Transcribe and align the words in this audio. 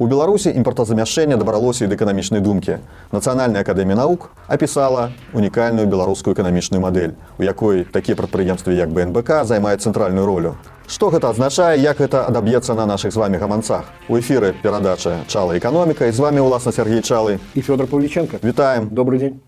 У 0.00 0.06
Беларусі 0.06 0.52
імпартазамяшчэнне 0.52 1.40
дабралося 1.40 1.86
і 1.86 1.88
да 1.88 1.96
эканамічнай 1.96 2.44
думкі. 2.44 2.84
Нацыянальная 3.16 3.64
акадэмія 3.64 3.96
навук 3.96 4.28
апісала 4.44 5.16
унікальную 5.32 5.88
беларускую 5.88 6.36
эканамічную 6.36 6.84
мадэль, 6.84 7.16
у 7.40 7.42
якой 7.42 7.88
такія 7.88 8.12
прадпрыемствы 8.12 8.76
як 8.76 8.92
БНБК 8.92 9.48
займаюць 9.48 9.80
цэнтральную 9.80 10.28
ролю. 10.28 10.60
Што 10.84 11.08
гэта 11.08 11.32
азначае, 11.32 11.80
як 11.80 11.96
гэта 11.96 12.28
адаб'ецца 12.28 12.76
на 12.76 12.84
нашых 12.84 13.16
з 13.16 13.16
вами 13.16 13.40
гаманцах. 13.40 13.88
У 14.12 14.20
эфіры 14.20 14.52
перадача 14.60 15.24
чала 15.32 15.56
эканоміка 15.56 16.04
і 16.04 16.12
з 16.12 16.20
вами 16.20 16.44
уласна 16.44 16.72
Сергей 16.72 17.00
Чалы. 17.00 17.40
І 17.54 17.64
Фёдор 17.64 17.86
Павліченко. 17.86 18.36
Вітаем. 18.44 18.92
Добрый 18.92 19.18
день. 19.18 19.40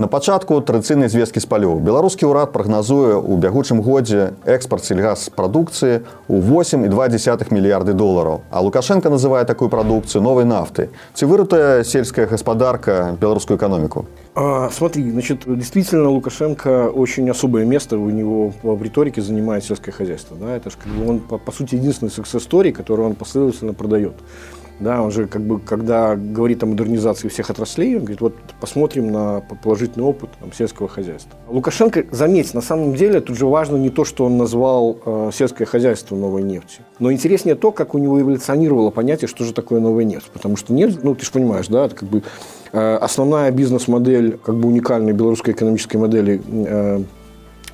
На 0.00 0.08
пачатку 0.08 0.56
традыцыйнай 0.64 1.12
звесткі 1.12 1.42
з 1.44 1.48
палёў 1.50 1.76
беларускі 1.84 2.24
ўрад 2.24 2.54
прагназуе 2.56 3.20
ў 3.20 3.36
бягучым 3.36 3.84
годзе 3.84 4.32
экспарт 4.48 4.88
сельгаспрадукцыі 4.88 6.00
ў 6.24 6.36
8,2 6.40 7.52
мільярды 7.52 7.92
долараў 7.92 8.40
а 8.48 8.64
лукашенко 8.64 9.12
называе 9.12 9.44
такую 9.44 9.68
прадукцыю 9.68 10.24
новай 10.24 10.48
нафты 10.48 10.88
ці 11.12 11.28
выратая 11.28 11.84
сельская 11.84 12.24
гаспадарка 12.24 13.12
беларускую 13.20 13.60
эканоміку 13.60 14.08
А, 14.34 14.70
смотри, 14.70 15.10
значит, 15.10 15.42
действительно 15.44 16.08
Лукашенко 16.08 16.88
очень 16.88 17.28
особое 17.28 17.64
место 17.66 17.98
у 17.98 18.10
него 18.10 18.54
в 18.62 18.82
риторике 18.82 19.20
занимает 19.20 19.64
сельское 19.64 19.90
хозяйство. 19.90 20.36
Да? 20.40 20.54
Это 20.54 20.70
же 20.70 20.76
как 20.82 20.92
бы 20.92 21.10
он, 21.10 21.18
по, 21.18 21.36
по 21.36 21.50
сути, 21.50 21.74
единственный 21.74 22.10
success-story, 22.10 22.70
который 22.70 23.04
он 23.04 23.16
последовательно 23.16 23.74
продает. 23.74 24.14
Да, 24.79 25.01
он 25.01 25.11
же 25.11 25.25
как 25.25 25.41
бы, 25.41 25.59
когда 25.59 26.15
говорит 26.15 26.61
о 26.63 26.65
модернизации 26.65 27.29
всех 27.29 27.49
отраслей, 27.49 27.95
он 27.95 28.01
говорит, 28.01 28.21
вот 28.21 28.35
посмотрим 28.59 29.09
на 29.11 29.41
положительный 29.63 30.03
опыт 30.03 30.29
там, 30.39 30.51
сельского 30.51 30.89
хозяйства. 30.89 31.31
Лукашенко, 31.47 32.05
заметь, 32.11 32.53
на 32.53 32.61
самом 32.61 32.93
деле 32.93 33.21
тут 33.21 33.37
же 33.37 33.45
важно 33.45 33.77
не 33.77 33.89
то, 33.89 34.03
что 34.03 34.25
он 34.25 34.37
назвал 34.37 34.97
э, 35.05 35.29
сельское 35.33 35.65
хозяйство 35.65 36.15
новой 36.15 36.43
нефтью, 36.43 36.83
но 36.99 37.11
интереснее 37.11 37.55
то, 37.55 37.71
как 37.71 37.95
у 37.95 37.97
него 37.97 38.19
эволюционировало 38.19 38.89
понятие, 38.89 39.29
что 39.29 39.45
же 39.45 39.53
такое 39.53 39.79
новая 39.79 40.03
нефть. 40.03 40.29
Потому 40.33 40.57
что 40.57 40.73
нефть, 40.73 40.99
ну 41.03 41.15
ты 41.15 41.25
же 41.25 41.31
понимаешь, 41.31 41.67
да, 41.67 41.85
это 41.85 41.95
как 41.95 42.09
бы 42.09 42.23
э, 42.73 42.95
основная 42.97 43.51
бизнес-модель, 43.51 44.37
как 44.43 44.55
бы 44.55 44.67
уникальной 44.67 45.13
белорусской 45.13 45.53
экономической 45.53 45.97
модели 45.97 46.41
э, 46.51 47.01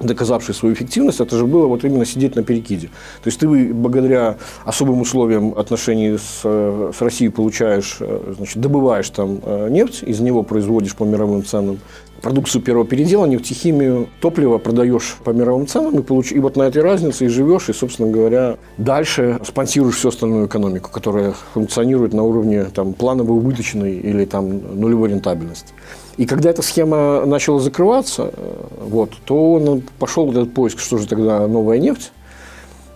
доказавший 0.05 0.55
свою 0.55 0.75
эффективность, 0.75 1.19
это 1.19 1.37
же 1.37 1.45
было 1.45 1.67
вот 1.67 1.83
именно 1.83 2.05
сидеть 2.05 2.35
на 2.35 2.43
перекиде. 2.43 2.87
То 3.23 3.27
есть 3.27 3.39
ты 3.39 3.47
благодаря 3.73 4.37
особым 4.65 5.01
условиям 5.01 5.53
отношений 5.57 6.17
с, 6.17 6.41
с 6.43 7.01
Россией 7.01 7.29
получаешь, 7.29 7.97
э, 7.99 8.33
значит, 8.37 8.57
добываешь 8.57 9.09
там 9.09 9.39
э, 9.43 9.69
нефть, 9.69 10.03
из 10.03 10.19
него 10.19 10.43
производишь 10.43 10.95
по 10.95 11.03
мировым 11.03 11.43
ценам 11.45 11.79
продукцию 12.21 12.61
первого 12.61 12.85
передела, 12.85 13.25
нефтехимию, 13.25 14.07
топливо 14.19 14.57
продаешь 14.57 15.17
по 15.23 15.31
мировым 15.31 15.67
ценам 15.67 15.99
и, 15.99 16.01
получ... 16.03 16.31
и 16.31 16.39
вот 16.39 16.55
на 16.55 16.63
этой 16.63 16.81
разнице 16.81 17.25
и 17.25 17.27
живешь, 17.27 17.69
и, 17.69 17.73
собственно 17.73 18.09
говоря, 18.09 18.57
дальше 18.77 19.39
спонсируешь 19.45 19.95
всю 19.95 20.09
остальную 20.09 20.47
экономику, 20.47 20.89
которая 20.91 21.33
функционирует 21.53 22.13
на 22.13 22.23
уровне 22.23 22.65
там, 22.65 22.93
планово 22.93 23.33
убыточной 23.33 23.95
или 23.97 24.25
там, 24.25 24.79
нулевой 24.79 25.09
рентабельности. 25.09 25.73
И 26.17 26.25
когда 26.25 26.49
эта 26.49 26.61
схема 26.61 27.25
начала 27.25 27.59
закрываться, 27.59 28.31
э, 28.33 28.53
вот, 28.87 29.11
то 29.25 29.53
он 29.53 29.81
пошел 29.97 30.29
этот 30.29 30.53
поиск, 30.53 30.79
что 30.79 30.97
же 30.97 31.07
тогда 31.07 31.47
новая 31.47 31.79
нефть. 31.79 32.11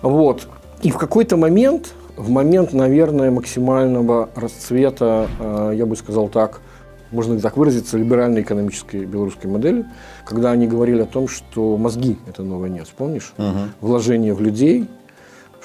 Вот. 0.01 0.47
И 0.83 0.91
в 0.91 0.97
какой-то 0.97 1.37
момент, 1.37 1.93
в 2.17 2.29
момент, 2.29 2.73
наверное, 2.73 3.31
максимального 3.31 4.29
расцвета, 4.35 5.27
э, 5.39 5.73
я 5.75 5.85
бы 5.85 5.95
сказал 5.95 6.27
так, 6.27 6.61
можно 7.11 7.39
так 7.39 7.57
выразиться, 7.57 7.97
либеральной 7.97 8.41
экономической 8.41 9.05
белорусской 9.05 9.49
модели, 9.49 9.85
когда 10.25 10.51
они 10.51 10.67
говорили 10.67 11.01
о 11.01 11.05
том, 11.05 11.27
что 11.27 11.77
мозги– 11.77 12.17
это 12.27 12.43
новая 12.43 12.69
нефть, 12.69 12.93
помнишь? 12.97 13.33
Угу. 13.37 13.87
Вложение 13.87 14.33
в 14.33 14.41
людей, 14.41 14.87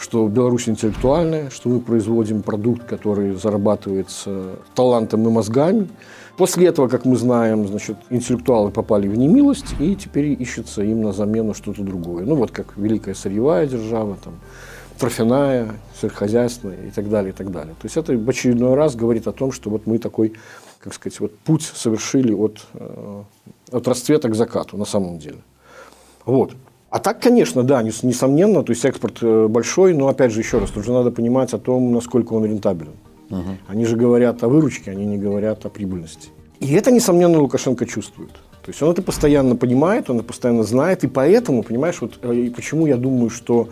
что 0.00 0.27
Беларусь 0.28 0.69
интеллектуальная, 0.69 1.50
что 1.50 1.69
мы 1.69 1.80
производим 1.80 2.42
продукт, 2.42 2.84
который 2.84 3.34
зарабатывается 3.34 4.56
талантом 4.74 5.28
и 5.28 5.30
мозгами. 5.30 5.88
После 6.38 6.69
этого, 6.69 6.88
как 6.88 7.05
мы 7.05 7.16
знаем, 7.16 7.69
значит, 7.69 7.98
интеллектуалы 8.08 8.70
попали 8.70 9.08
в 9.08 9.16
немилость, 9.16 9.75
и 9.78 9.94
теперь 9.94 10.41
ищется 10.41 10.82
им 10.82 11.03
на 11.03 11.12
замену 11.12 11.53
что-то 11.53 11.82
другое. 11.82 12.25
Ну 12.25 12.34
вот 12.34 12.50
как 12.50 12.76
великая 12.76 13.15
сырьевая 13.15 13.66
держава, 13.66 14.16
там, 14.25 14.34
трофяная, 14.98 15.72
сельскохозяйственная 16.00 16.86
и 16.88 16.91
так 16.91 17.10
далее, 17.10 17.32
и 17.32 17.34
так 17.34 17.50
далее. 17.50 17.75
То 17.75 17.86
есть 17.86 17.97
это 17.97 18.16
в 18.16 18.28
очередной 18.28 18.75
раз 18.75 18.97
говорит 18.97 19.26
о 19.26 19.32
том, 19.32 19.53
что 19.53 19.69
вот 19.69 19.86
мы 19.86 19.98
такой, 19.98 20.34
как 20.80 20.94
сказать, 20.94 21.20
вот 21.20 21.36
путь 21.38 21.62
совершили 21.62 22.32
от, 22.32 22.66
э, 22.74 23.22
от 23.70 23.88
расцвета 23.88 24.28
к 24.28 24.34
закату 24.34 24.76
на 24.76 24.86
самом 24.86 25.18
деле. 25.18 25.38
Вот. 26.24 26.52
А 26.88 26.98
так, 26.98 27.20
конечно, 27.20 27.62
да, 27.62 27.82
несомненно, 27.82 28.64
то 28.64 28.72
есть 28.72 28.84
экспорт 28.84 29.18
э, 29.22 29.46
большой, 29.46 29.94
но 29.94 30.08
опять 30.08 30.32
же, 30.32 30.41
еще 30.41 30.58
раз, 30.58 30.70
тут 30.70 30.84
же 30.84 30.92
надо 30.92 31.10
понимать 31.10 31.52
о 31.54 31.58
том, 31.58 31.92
насколько 31.92 32.32
он 32.32 32.44
рентабелен. 32.44 32.94
Угу. 33.30 33.58
Они 33.68 33.84
же 33.84 33.96
говорят 33.96 34.42
о 34.42 34.48
выручке, 34.48 34.91
они 34.91 35.06
не 35.06 35.18
говорят 35.18 35.64
о 35.64 35.68
прибыльности. 35.68 36.30
И 36.58 36.72
это, 36.72 36.91
несомненно, 36.91 37.38
Лукашенко 37.41 37.86
чувствует. 37.86 38.32
То 38.62 38.68
есть 38.68 38.82
он 38.82 38.91
это 38.91 39.02
постоянно 39.02 39.56
понимает, 39.56 40.10
он 40.10 40.16
это 40.16 40.24
постоянно 40.26 40.64
знает, 40.64 41.04
и 41.04 41.06
поэтому, 41.06 41.62
понимаешь, 41.62 42.00
вот 42.00 42.18
э, 42.22 42.34
и 42.34 42.50
почему 42.50 42.86
я 42.86 42.97
думаю, 42.97 43.30
что 43.30 43.68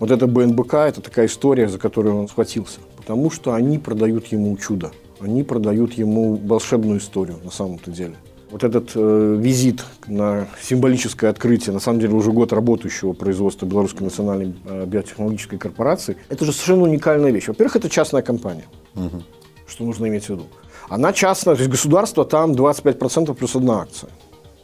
вот 0.00 0.10
это 0.10 0.26
БНБК– 0.26 0.74
это 0.74 1.00
такая 1.00 1.26
история, 1.26 1.68
за 1.68 1.78
которую 1.78 2.16
он 2.16 2.28
схватился. 2.28 2.80
Потому 2.96 3.30
что 3.30 3.52
они 3.52 3.78
продают 3.78 4.26
ему 4.26 4.56
чудо. 4.56 4.90
Они 5.20 5.42
продают 5.42 5.94
ему 5.94 6.36
волшебную 6.36 7.00
историю 7.00 7.38
на 7.42 7.50
самом-то 7.50 7.90
деле. 7.90 8.14
Вот 8.50 8.64
этот 8.64 8.92
э, 8.94 9.36
визит 9.38 9.84
на 10.06 10.48
символическое 10.62 11.28
открытие, 11.28 11.74
на 11.74 11.80
самом 11.80 12.00
деле 12.00 12.14
уже 12.14 12.32
год 12.32 12.52
работающего 12.52 13.12
производства 13.12 13.66
Белорусской 13.66 14.04
национальной 14.04 14.54
э, 14.64 14.86
биотехнологической 14.86 15.58
корпорации, 15.58 16.16
это 16.30 16.46
же 16.46 16.52
совершенно 16.52 16.84
уникальная 16.84 17.30
вещь. 17.30 17.48
Во-первых, 17.48 17.76
это 17.76 17.90
частная 17.90 18.22
компания, 18.22 18.64
угу. 18.94 19.22
что 19.66 19.84
нужно 19.84 20.06
иметь 20.06 20.24
в 20.24 20.30
виду. 20.30 20.46
Она 20.88 21.12
частная, 21.12 21.56
то 21.56 21.60
есть 21.60 21.70
государство 21.70 22.24
там 22.24 22.52
25% 22.52 23.34
плюс 23.34 23.54
одна 23.54 23.82
акция. 23.82 24.10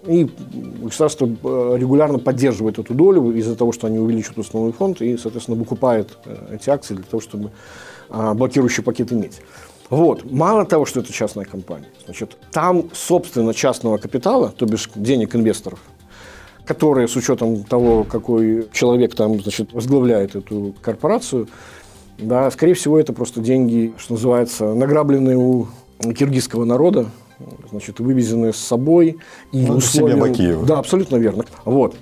И 0.06 0.30
государство 0.82 1.26
э, 1.26 1.76
регулярно 1.78 2.18
поддерживает 2.18 2.78
эту 2.78 2.94
долю 2.94 3.32
из-за 3.32 3.56
того, 3.56 3.72
что 3.72 3.86
они 3.86 3.98
увеличивают 3.98 4.46
основной 4.46 4.72
фонд 4.72 5.02
и, 5.02 5.18
соответственно, 5.18 5.58
выкупает 5.58 6.16
э, 6.24 6.56
эти 6.56 6.70
акции 6.70 6.94
для 6.94 7.04
того, 7.04 7.20
чтобы 7.20 7.50
а, 8.10 8.34
блокирующий 8.34 8.82
пакет 8.82 9.12
иметь. 9.12 9.40
Вот. 9.90 10.30
Мало 10.30 10.64
того, 10.64 10.86
что 10.86 11.00
это 11.00 11.12
частная 11.12 11.44
компания, 11.44 11.88
значит, 12.04 12.36
там, 12.52 12.90
собственно, 12.92 13.52
частного 13.54 13.98
капитала, 13.98 14.52
то 14.56 14.66
бишь 14.66 14.90
денег 14.94 15.36
инвесторов, 15.36 15.80
которые 16.64 17.08
с 17.08 17.16
учетом 17.16 17.64
того, 17.64 18.04
какой 18.04 18.68
человек 18.72 19.14
там, 19.14 19.40
значит, 19.40 19.72
возглавляет 19.72 20.36
эту 20.36 20.74
корпорацию, 20.80 21.48
да, 22.18 22.50
скорее 22.50 22.74
всего, 22.74 22.98
это 22.98 23.12
просто 23.12 23.40
деньги, 23.40 23.92
что 23.98 24.14
называется, 24.14 24.72
награбленные 24.74 25.36
у 25.36 25.66
киргизского 26.16 26.64
народа, 26.64 27.06
значит, 27.70 28.00
вывезенные 28.00 28.52
с 28.52 28.56
собой. 28.56 29.18
И 29.52 29.66
ну, 29.66 29.80
себе 29.80 30.16
Бакиева. 30.16 30.64
Да, 30.64 30.78
абсолютно 30.78 31.16
верно. 31.16 31.44
Вот. 31.64 31.96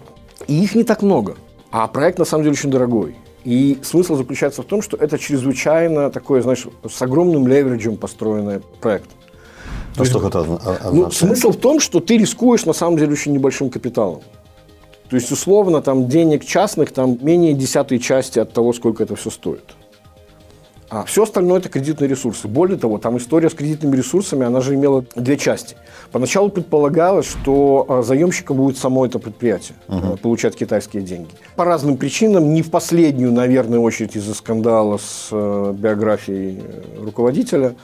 И 0.47 0.63
их 0.63 0.75
не 0.75 0.85
так 0.85 1.03
много. 1.03 1.37
А 1.71 1.89
проект, 1.89 2.19
на 2.19 2.25
самом 2.25 2.45
деле, 2.45 2.53
очень 2.53 2.71
дорогой. 2.71 3.17
И 3.45 3.79
смысл 3.83 4.15
заключается 4.17 4.63
в 4.63 4.67
том, 4.67 4.83
что 4.83 4.97
это 4.97 5.19
чрезвычайно 5.19 6.11
такой, 6.11 6.43
знаешь, 6.43 6.67
с 6.89 7.03
огромным 7.03 7.47
левериджем 7.47 7.97
построенный 7.97 8.61
проект. 8.81 9.11
А 9.97 10.05
что 10.05 10.27
это 10.27 10.41
означает? 10.41 10.81
Ну, 10.93 11.11
смысл 11.11 11.51
в 11.51 11.57
том, 11.57 11.81
что 11.81 12.01
ты 12.01 12.19
рискуешь 12.19 12.65
на 12.65 12.73
самом 12.73 12.97
деле 12.99 13.13
очень 13.13 13.33
небольшим 13.33 13.69
капиталом. 13.69 14.23
То 15.11 15.17
есть, 15.17 15.31
условно, 15.31 15.83
там 15.83 16.09
денег 16.09 16.45
частных 16.45 16.93
там 16.93 17.19
менее 17.21 17.53
десятой 17.53 17.99
части 17.99 18.39
от 18.39 18.53
того, 18.53 18.73
сколько 18.73 19.03
это 19.03 19.17
все 19.17 19.31
стоит. 19.31 19.75
А 20.93 21.05
все 21.05 21.23
остальное 21.23 21.59
это 21.59 21.71
кредитные 21.71 22.07
ресурсы. 22.07 22.49
Более 22.49 22.77
того, 22.77 22.99
там 22.99 23.17
история 23.17 23.49
с 23.49 23.55
кредитными 23.55 23.97
ресурсами, 23.97 24.45
она 24.45 24.61
же 24.61 24.75
имела 24.75 25.03
две 25.17 25.39
части. 25.39 25.75
Поначалу 26.11 26.51
предполагалось, 26.51 27.25
что 27.25 27.87
а, 27.89 28.03
заемщиком 28.03 28.59
будет 28.59 28.77
само 28.77 29.07
это 29.07 29.19
предприятие 29.19 29.79
угу. 29.89 30.19
получать 30.19 30.55
китайские 30.55 31.03
деньги. 31.03 31.31
По 31.57 31.65
разным 31.65 31.97
причинам, 31.97 32.53
не 32.53 32.61
в 32.61 32.71
последнюю, 32.71 33.33
наверное, 33.33 33.79
очередь 33.79 34.17
из-за 34.17 34.35
скандала 34.35 34.99
с 34.99 35.29
э, 35.33 35.75
биографией 35.75 36.61
э, 36.63 37.05
руководителя. 37.05 37.75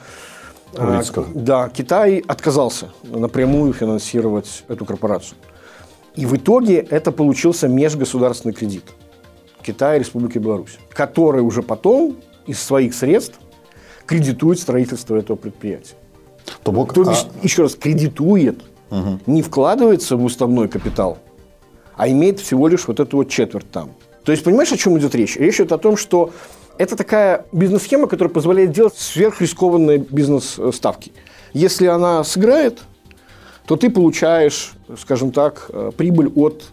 Урицкого. 0.77 1.25
А, 1.25 1.31
да, 1.33 1.69
Китай 1.69 2.23
отказался 2.27 2.89
напрямую 3.01 3.73
финансировать 3.73 4.65
эту 4.67 4.85
корпорацию. 4.85 5.35
И 6.15 6.27
в 6.27 6.35
итоге 6.35 6.77
это 6.77 7.11
получился 7.11 7.67
межгосударственный 7.67 8.53
кредит 8.53 8.83
Китая 9.63 9.95
и 9.95 9.99
Республики 9.99 10.37
Беларусь, 10.37 10.77
который 10.91 11.41
уже 11.41 11.63
потом 11.63 12.15
из 12.49 12.59
своих 12.61 12.95
средств 12.95 13.39
кредитует 14.07 14.59
строительство 14.59 15.15
этого 15.15 15.37
предприятия. 15.37 15.95
То, 16.63 16.71
бок, 16.71 16.93
То 16.93 17.03
бишь, 17.03 17.25
а... 17.25 17.45
еще 17.45 17.61
раз, 17.61 17.75
кредитует, 17.75 18.63
угу. 18.89 19.19
не 19.27 19.43
вкладывается 19.43 20.17
в 20.17 20.23
уставной 20.23 20.67
капитал, 20.67 21.19
а 21.95 22.09
имеет 22.09 22.39
всего 22.39 22.67
лишь 22.67 22.87
вот 22.87 22.99
эту 22.99 23.17
вот 23.17 23.29
четверть 23.29 23.69
там. 23.69 23.91
То 24.23 24.31
есть, 24.31 24.43
понимаешь, 24.43 24.71
о 24.71 24.77
чем 24.77 24.97
идет 24.97 25.13
речь? 25.13 25.37
Речь 25.37 25.55
идет 25.55 25.71
о 25.73 25.77
том, 25.77 25.95
что 25.95 26.31
это 26.79 26.95
такая 26.95 27.45
бизнес-схема, 27.51 28.07
которая 28.07 28.33
позволяет 28.33 28.71
делать 28.71 28.97
сверхрискованные 28.97 29.99
бизнес-ставки. 29.99 31.11
Если 31.53 31.85
она 31.85 32.23
сыграет, 32.23 32.79
то 33.67 33.75
ты 33.75 33.91
получаешь, 33.91 34.73
скажем 34.97 35.31
так, 35.31 35.69
э, 35.69 35.91
прибыль 35.95 36.31
от 36.35 36.63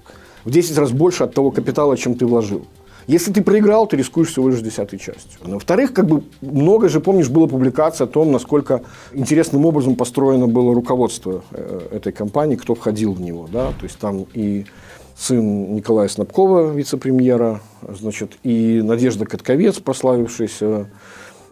в 0.44 0.50
10 0.50 0.79
раз 0.79 0.93
больше 0.93 1.25
от 1.25 1.34
того 1.34 1.50
капитала, 1.50 1.96
чем 1.99 2.14
ты 2.14 2.25
вложил. 2.25 2.67
Если 3.06 3.32
ты 3.32 3.43
проиграл, 3.43 3.87
ты 3.87 3.97
рискуешь 3.97 4.29
всего 4.29 4.49
лишь 4.49 4.61
десятой 4.61 4.99
частью. 4.99 5.41
А 5.44 5.49
во-вторых, 5.49 5.93
как 5.93 6.06
бы 6.06 6.25
много 6.41 6.88
же, 6.88 7.00
помнишь, 7.00 7.29
было 7.29 7.47
публикация 7.47 8.06
о 8.06 8.08
том, 8.08 8.32
насколько 8.32 8.82
интересным 9.12 9.64
образом 9.64 9.94
построено 9.94 10.49
было 10.49 10.75
руководство 10.75 11.43
э, 11.53 11.88
этой 11.93 12.12
компании, 12.12 12.56
кто 12.56 12.75
входил 12.75 13.12
в 13.12 13.20
него. 13.20 13.49
Да? 13.53 13.69
То 13.79 13.85
есть 13.85 13.99
там 13.99 14.26
и 14.35 14.67
сын 15.17 15.75
Николая 15.75 16.08
Снабкова, 16.08 16.73
вице-премьера, 16.73 17.61
значит, 17.88 18.38
и 18.43 18.82
Надежда 18.82 19.25
Катковец, 19.25 19.79
прославившаяся 19.79 20.88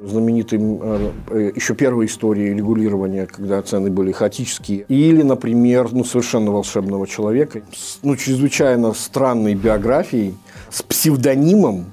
знаменитым 0.00 0.80
э, 0.82 1.10
э, 1.30 1.52
еще 1.54 1.74
первой 1.74 2.06
историей 2.06 2.54
регулирования, 2.54 3.26
когда 3.26 3.62
цены 3.62 3.90
были 3.90 4.12
хаотические. 4.12 4.84
Или, 4.88 5.22
например, 5.22 5.88
ну, 5.92 6.04
совершенно 6.04 6.50
волшебного 6.50 7.06
человека, 7.06 7.62
с 7.72 8.00
ну, 8.02 8.16
чрезвычайно 8.16 8.92
странной 8.92 9.54
биографией, 9.54 10.34
с 10.74 10.82
псевдонимом, 10.82 11.92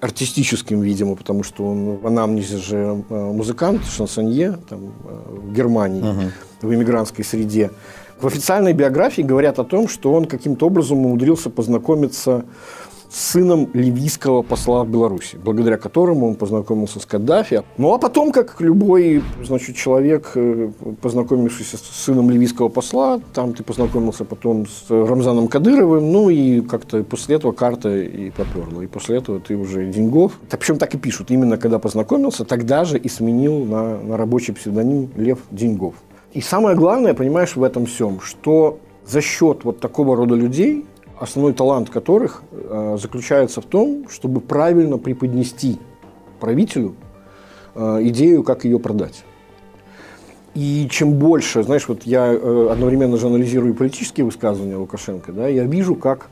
артистическим, 0.00 0.80
видимо, 0.80 1.14
потому 1.14 1.44
что 1.44 1.64
он 1.64 1.96
в 1.98 2.06
анамнезе 2.08 2.56
же 2.56 3.04
э, 3.08 3.32
музыкант, 3.32 3.82
шансонье 3.86 4.58
там, 4.68 4.92
в 5.04 5.52
Германии, 5.52 6.02
угу. 6.02 6.22
в 6.62 6.74
иммигрантской 6.74 7.24
среде. 7.24 7.70
В 8.20 8.26
официальной 8.26 8.72
биографии 8.72 9.22
говорят 9.22 9.60
о 9.60 9.64
том, 9.64 9.86
что 9.86 10.12
он 10.12 10.24
каким-то 10.24 10.66
образом 10.66 11.06
умудрился 11.06 11.50
познакомиться 11.50 12.44
сыном 13.14 13.68
ливийского 13.74 14.42
посла 14.42 14.84
в 14.84 14.88
Беларуси, 14.88 15.36
благодаря 15.42 15.76
которому 15.76 16.28
он 16.28 16.34
познакомился 16.34 17.00
с 17.00 17.06
Каддафи. 17.06 17.62
Ну 17.76 17.92
а 17.92 17.98
потом, 17.98 18.32
как 18.32 18.60
любой 18.60 19.22
значит, 19.44 19.76
человек, 19.76 20.32
э, 20.34 20.70
познакомившийся 21.00 21.76
с 21.76 21.82
сыном 21.82 22.30
ливийского 22.30 22.68
посла, 22.68 23.20
там 23.34 23.52
ты 23.54 23.62
познакомился 23.62 24.24
потом 24.24 24.66
с 24.66 24.90
Рамзаном 24.90 25.48
Кадыровым, 25.48 26.10
ну 26.10 26.30
и 26.30 26.60
как-то 26.62 27.02
после 27.04 27.36
этого 27.36 27.52
карта 27.52 27.96
и 27.96 28.30
поперла. 28.30 28.82
И 28.82 28.86
после 28.86 29.18
этого 29.18 29.40
ты 29.40 29.56
уже 29.56 29.86
деньгов. 29.86 30.32
Так, 30.48 30.60
причем 30.60 30.78
так 30.78 30.94
и 30.94 30.98
пишут, 30.98 31.30
именно 31.30 31.58
когда 31.58 31.78
познакомился, 31.78 32.44
тогда 32.44 32.84
же 32.84 32.98
и 32.98 33.08
сменил 33.08 33.64
на, 33.64 33.98
на 33.98 34.16
рабочий 34.16 34.52
псевдоним 34.52 35.10
Лев 35.16 35.38
Деньгов. 35.50 35.94
И 36.32 36.40
самое 36.40 36.76
главное, 36.76 37.12
понимаешь, 37.12 37.56
в 37.56 37.62
этом 37.62 37.84
всем, 37.84 38.20
что 38.20 38.78
за 39.06 39.20
счет 39.20 39.64
вот 39.64 39.80
такого 39.80 40.16
рода 40.16 40.34
людей 40.34 40.86
основной 41.22 41.52
талант 41.52 41.88
которых 41.88 42.42
э, 42.50 42.96
заключается 43.00 43.60
в 43.60 43.64
том, 43.64 44.08
чтобы 44.08 44.40
правильно 44.40 44.98
преподнести 44.98 45.78
правителю 46.40 46.96
э, 47.76 47.98
идею, 48.02 48.42
как 48.42 48.64
ее 48.64 48.80
продать. 48.80 49.24
И 50.54 50.88
чем 50.90 51.14
больше, 51.14 51.62
знаешь, 51.62 51.86
вот 51.86 52.02
я 52.02 52.26
э, 52.26 52.68
одновременно 52.70 53.16
же 53.16 53.28
анализирую 53.28 53.74
политические 53.74 54.26
высказывания 54.26 54.76
Лукашенко, 54.76 55.32
да, 55.32 55.46
я 55.46 55.62
вижу, 55.62 55.94
как 55.94 56.28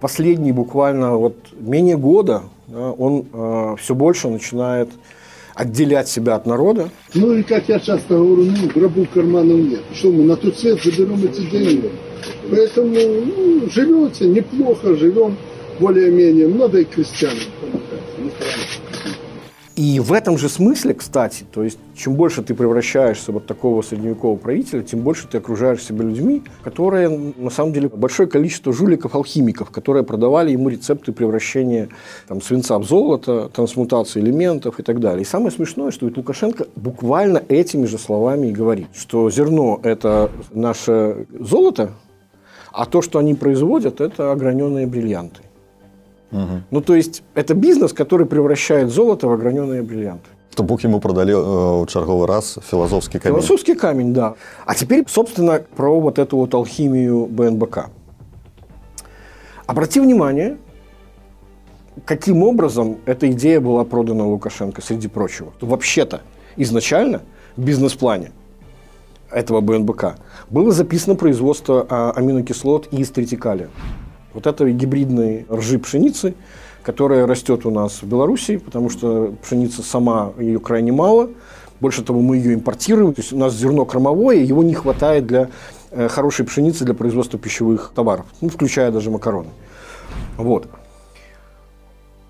последние 0.00 0.52
буквально 0.52 1.16
вот 1.16 1.36
менее 1.58 1.96
года 1.96 2.42
да, 2.66 2.90
он 2.90 3.26
э, 3.32 3.76
все 3.78 3.94
больше 3.94 4.28
начинает 4.28 4.90
отделять 5.54 6.08
себя 6.08 6.36
от 6.36 6.46
народа. 6.46 6.90
Ну 7.14 7.32
и 7.32 7.42
как 7.42 7.68
я 7.68 7.78
часто 7.78 8.14
говорю, 8.14 8.44
ну, 8.44 8.68
гробу 8.74 9.06
карманов 9.12 9.58
нет. 9.58 9.80
Что 9.94 10.10
мы 10.10 10.24
на 10.24 10.36
тот 10.36 10.58
свет 10.58 10.82
заберем 10.82 11.24
эти 11.24 11.42
деньги? 11.50 11.90
Поэтому 12.50 12.94
ну, 12.94 13.70
живете 13.70 14.26
неплохо, 14.26 14.94
живем 14.94 15.36
более-менее. 15.78 16.48
Надо 16.48 16.78
и 16.78 16.84
крестьянам 16.84 17.38
помогать. 17.60 18.91
И 19.82 19.98
в 19.98 20.12
этом 20.12 20.38
же 20.38 20.48
смысле, 20.48 20.94
кстати, 20.94 21.44
то 21.52 21.64
есть 21.64 21.76
чем 21.96 22.14
больше 22.14 22.44
ты 22.44 22.54
превращаешься 22.54 23.32
вот 23.32 23.46
такого 23.46 23.82
средневекового 23.82 24.36
правителя, 24.36 24.80
тем 24.82 25.00
больше 25.00 25.26
ты 25.26 25.38
окружаешь 25.38 25.82
себя 25.82 26.04
людьми, 26.04 26.44
которые, 26.62 27.08
на 27.08 27.50
самом 27.50 27.72
деле, 27.72 27.88
большое 27.88 28.28
количество 28.28 28.72
жуликов-алхимиков, 28.72 29.70
которые 29.70 30.04
продавали 30.04 30.52
ему 30.52 30.68
рецепты 30.68 31.10
превращения 31.10 31.88
там, 32.28 32.40
свинца 32.40 32.78
в 32.78 32.84
золото, 32.84 33.50
трансмутации 33.52 34.20
элементов 34.20 34.78
и 34.78 34.84
так 34.84 35.00
далее. 35.00 35.22
И 35.22 35.24
самое 35.24 35.50
смешное, 35.50 35.90
что 35.90 36.06
ведь 36.06 36.16
Лукашенко 36.16 36.68
буквально 36.76 37.42
этими 37.48 37.86
же 37.86 37.98
словами 37.98 38.46
и 38.46 38.52
говорит, 38.52 38.86
что 38.94 39.28
зерно– 39.30 39.80
это 39.82 40.30
наше 40.52 41.26
золото, 41.36 41.90
а 42.70 42.86
то, 42.86 43.02
что 43.02 43.18
они 43.18 43.34
производят, 43.34 44.00
это 44.00 44.30
ограненные 44.30 44.86
бриллианты. 44.86 45.40
Угу. 46.32 46.62
Ну, 46.70 46.80
то 46.80 46.94
есть, 46.94 47.22
это 47.34 47.54
бизнес, 47.54 47.92
который 47.92 48.26
превращает 48.26 48.90
золото 48.90 49.28
в 49.28 49.32
ограненные 49.32 49.82
бриллианты. 49.82 50.28
То 50.54 50.62
Бог 50.62 50.82
ему 50.82 51.00
продали 51.00 51.32
э, 51.34 51.86
черговый 51.86 52.26
раз 52.26 52.58
философский 52.70 53.18
камень. 53.18 53.36
Философский 53.36 53.74
камень, 53.74 54.12
да. 54.12 54.34
А 54.66 54.74
теперь, 54.74 55.04
собственно, 55.08 55.62
про 55.76 55.98
вот 55.98 56.18
эту 56.18 56.36
вот 56.36 56.54
алхимию 56.54 57.26
БНБК. 57.26 57.90
Обрати 59.66 60.00
внимание, 60.00 60.58
каким 62.04 62.42
образом 62.42 62.98
эта 63.06 63.30
идея 63.30 63.60
была 63.60 63.84
продана 63.84 64.26
Лукашенко, 64.26 64.82
среди 64.82 65.08
прочего. 65.08 65.52
Вообще-то, 65.60 66.20
изначально 66.56 67.22
в 67.56 67.62
бизнес-плане 67.64 68.32
этого 69.30 69.60
БНБК 69.60 70.16
было 70.50 70.72
записано 70.72 71.14
производство 71.14 71.86
а, 71.88 72.12
аминокислот 72.14 72.88
из 72.92 73.10
тритикалия. 73.10 73.70
Вот 74.34 74.46
этой 74.46 74.72
гибридной 74.72 75.46
ржи 75.50 75.78
пшеницы, 75.78 76.34
которая 76.82 77.26
растет 77.26 77.66
у 77.66 77.70
нас 77.70 78.02
в 78.02 78.06
Беларуси, 78.06 78.58
потому 78.58 78.88
что 78.90 79.34
пшеница 79.42 79.82
сама, 79.82 80.32
ее 80.38 80.58
крайне 80.58 80.92
мало. 80.92 81.30
Больше 81.80 82.02
того, 82.02 82.20
мы 82.20 82.36
ее 82.36 82.54
импортируем. 82.54 83.12
То 83.12 83.20
есть 83.22 83.32
у 83.32 83.38
нас 83.38 83.54
зерно 83.54 83.84
кормовое, 83.84 84.36
его 84.36 84.62
не 84.62 84.74
хватает 84.74 85.26
для 85.26 85.48
э, 85.90 86.08
хорошей 86.08 86.44
пшеницы 86.44 86.84
для 86.84 86.94
производства 86.94 87.38
пищевых 87.38 87.92
товаров, 87.94 88.26
ну, 88.40 88.48
включая 88.48 88.90
даже 88.92 89.10
макароны. 89.10 89.50
Вот. 90.36 90.68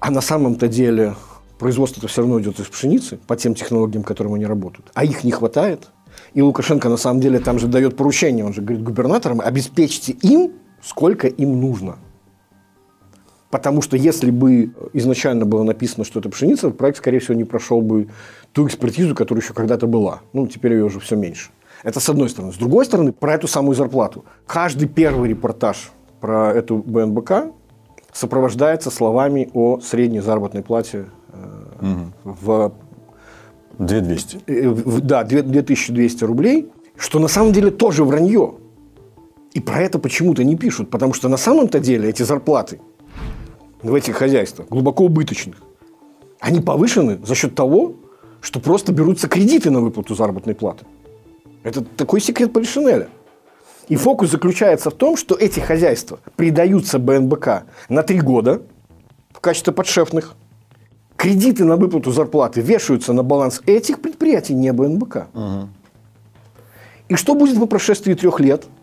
А 0.00 0.10
на 0.10 0.20
самом-то 0.20 0.68
деле 0.68 1.14
производство-то 1.58 2.08
все 2.08 2.22
равно 2.22 2.40
идет 2.40 2.58
из 2.58 2.66
пшеницы 2.66 3.18
по 3.26 3.36
тем 3.36 3.54
технологиям, 3.54 4.02
которым 4.02 4.34
они 4.34 4.46
работают. 4.46 4.90
А 4.94 5.04
их 5.04 5.22
не 5.22 5.30
хватает. 5.30 5.88
И 6.34 6.42
Лукашенко 6.42 6.88
на 6.88 6.96
самом 6.96 7.20
деле 7.20 7.38
там 7.38 7.58
же 7.58 7.68
дает 7.68 7.96
поручение, 7.96 8.44
он 8.44 8.52
же 8.52 8.62
говорит 8.62 8.82
губернаторам, 8.82 9.40
обеспечьте 9.40 10.12
им 10.12 10.52
сколько 10.82 11.26
им 11.26 11.60
нужно. 11.60 11.96
Потому 13.50 13.82
что 13.82 13.96
если 13.96 14.30
бы 14.30 14.72
изначально 14.94 15.44
было 15.44 15.62
написано, 15.62 16.04
что 16.04 16.20
это 16.20 16.30
пшеница, 16.30 16.70
проект, 16.70 16.98
скорее 16.98 17.18
всего, 17.18 17.34
не 17.34 17.44
прошел 17.44 17.82
бы 17.82 18.08
ту 18.52 18.66
экспертизу, 18.66 19.14
которая 19.14 19.42
еще 19.42 19.52
когда-то 19.52 19.86
была. 19.86 20.20
Ну, 20.32 20.46
теперь 20.46 20.72
ее 20.72 20.84
уже 20.84 21.00
все 21.00 21.16
меньше. 21.16 21.50
Это 21.82 22.00
с 22.00 22.08
одной 22.08 22.28
стороны. 22.28 22.52
С 22.52 22.56
другой 22.56 22.86
стороны, 22.86 23.12
про 23.12 23.34
эту 23.34 23.48
самую 23.48 23.74
зарплату. 23.74 24.24
Каждый 24.46 24.88
первый 24.88 25.28
репортаж 25.28 25.92
про 26.20 26.52
эту 26.52 26.78
БНБК 26.78 27.52
сопровождается 28.12 28.90
словами 28.90 29.50
о 29.52 29.80
средней 29.80 30.20
заработной 30.20 30.62
плате 30.62 31.06
угу. 31.80 32.12
в 32.24 32.72
2200. 33.78 34.40
Э, 34.46 35.00
да, 35.02 35.24
2200 35.24 36.24
рублей, 36.24 36.70
что 36.96 37.18
на 37.18 37.28
самом 37.28 37.52
деле 37.52 37.70
тоже 37.70 38.04
вранье. 38.04 38.54
И 39.52 39.60
про 39.60 39.80
это 39.80 39.98
почему-то 39.98 40.44
не 40.44 40.56
пишут, 40.56 40.90
потому 40.90 41.12
что 41.12 41.28
на 41.28 41.36
самом-то 41.36 41.78
деле 41.78 42.08
эти 42.08 42.22
зарплаты 42.22 42.80
в 43.82 43.94
этих 43.94 44.16
хозяйствах 44.16 44.68
глубоко 44.68 45.04
убыточных, 45.04 45.56
они 46.40 46.60
повышены 46.60 47.18
за 47.24 47.34
счет 47.34 47.54
того, 47.54 47.94
что 48.40 48.60
просто 48.60 48.92
берутся 48.92 49.28
кредиты 49.28 49.70
на 49.70 49.80
выплату 49.80 50.14
заработной 50.14 50.54
платы. 50.54 50.86
Это 51.62 51.84
такой 51.84 52.20
секрет 52.20 52.52
Полишинеля. 52.52 53.08
И 53.88 53.96
фокус 53.96 54.30
заключается 54.30 54.90
в 54.90 54.94
том, 54.94 55.16
что 55.16 55.34
эти 55.34 55.60
хозяйства 55.60 56.18
придаются 56.36 56.98
БНБК 56.98 57.64
на 57.88 58.02
три 58.02 58.20
года 58.20 58.62
в 59.32 59.40
качестве 59.40 59.72
подшефных. 59.72 60.34
Кредиты 61.16 61.64
на 61.64 61.76
выплату 61.76 62.10
зарплаты 62.10 62.60
вешаются 62.60 63.12
на 63.12 63.22
баланс 63.22 63.60
этих 63.66 64.00
предприятий, 64.00 64.54
не 64.54 64.72
БНБК. 64.72 65.28
Угу. 65.34 65.68
И 67.10 67.14
что 67.16 67.34
будет 67.34 67.58
по 67.60 67.66
прошествии 67.66 68.14
трех 68.14 68.40
лет– 68.40 68.64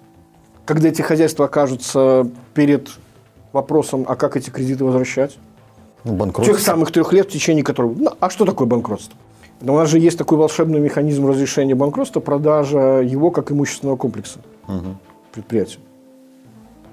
когда 0.66 0.90
эти 0.90 1.02
хозяйства 1.02 1.46
окажутся 1.46 2.28
перед 2.54 2.90
вопросом, 3.54 4.06
а 4.08 4.16
как 4.16 4.38
эти 4.38 4.50
кредиты 4.50 4.84
возвращать? 4.86 5.38
Ну, 6.04 6.14
банкротство. 6.14 6.56
Тех 6.56 6.64
самых 6.64 6.92
трех 6.92 7.12
лет, 7.14 7.28
в 7.28 7.32
течение 7.32 7.64
которых... 7.64 7.98
Ну, 7.98 8.12
а 8.20 8.30
что 8.30 8.46
такое 8.46 8.68
банкротство? 8.68 9.18
Но 9.62 9.74
у 9.74 9.78
нас 9.78 9.90
же 9.90 10.00
есть 10.00 10.18
такой 10.18 10.38
волшебный 10.38 10.80
механизм 10.80 11.28
разрешения 11.28 11.76
банкротства, 11.76 12.22
продажа 12.22 13.02
его 13.02 13.32
как 13.32 13.52
имущественного 13.52 13.98
комплекса 13.98 14.40
угу. 14.68 14.96
предприятию. 15.34 15.82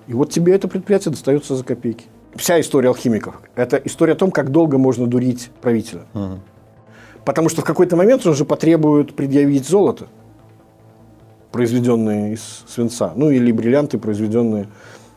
И 0.09 0.15
вот 0.15 0.31
тебе 0.31 0.55
это 0.55 0.67
предприятие 0.67 1.13
достается 1.13 1.55
за 1.55 1.65
копейки. 1.65 2.07
Вся 2.35 2.61
история 2.61 2.89
алхимиков– 2.89 3.41
это 3.55 3.77
история 3.77 4.13
о 4.13 4.17
том, 4.17 4.31
как 4.31 4.51
долго 4.51 4.79
можно 4.79 5.07
дурить 5.07 5.51
правителя. 5.61 6.03
Угу. 6.15 6.41
Потому 7.25 7.49
что 7.49 7.63
в 7.63 7.65
какой-то 7.65 7.97
момент 7.97 8.27
он 8.27 8.35
же 8.35 8.45
потребует 8.45 9.15
предъявить 9.15 9.67
золото 9.67 10.07
произведенные 11.57 12.35
из 12.35 12.65
свинца, 12.69 13.13
ну 13.17 13.31
или 13.31 13.51
бриллианты, 13.51 13.97
произведенные 13.99 14.69